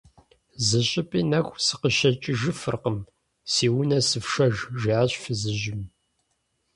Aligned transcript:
-Зыщӏыпӏи 0.65 1.21
нэху 1.29 1.61
сыкъыщекӏыфыркъым, 1.65 2.97
си 3.51 3.67
унэ 3.79 3.99
сыфшэж,– 4.07 4.55
жиӏащ 4.79 5.11
фызыжьым. 5.21 5.81